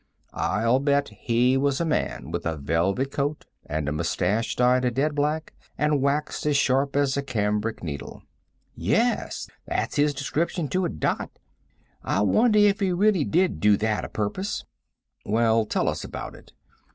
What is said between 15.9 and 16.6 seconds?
about it.